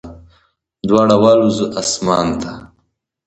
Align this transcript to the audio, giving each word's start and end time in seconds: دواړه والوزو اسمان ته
دواړه 0.87 1.15
والوزو 1.23 1.65
اسمان 1.81 2.27
ته 2.41 2.51